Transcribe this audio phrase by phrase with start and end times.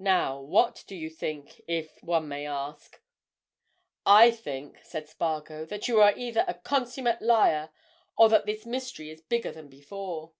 [0.00, 3.00] Now what do you think?—if one may ask."
[4.04, 7.70] "I think," said Spargo, "that you are either a consummate liar,
[8.16, 10.32] or that this mystery is bigger than before."